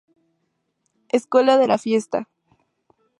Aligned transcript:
Escuela 1.09 1.57
de 1.59 1.67
la 1.67 1.77
fiesta. 1.77 2.27